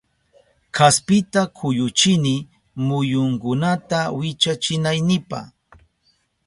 [0.75, 2.35] Kaspita kuyuchini
[2.85, 5.39] muyunkunata wichachinaynipa